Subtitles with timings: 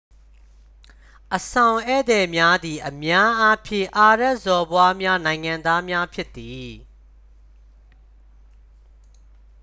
[1.35, 6.69] အဆောင်ဧည့်သည်များသည် အများအားဖြင့် အာရဗ်စော်ဘွားများ နိုင်ငံသားများဖြစ်သည်